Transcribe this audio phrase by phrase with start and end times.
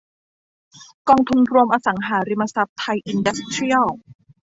[1.09, 3.87] กองทุนรวมอสังหาริมทรัพย์ไทยอินดัสเตรียล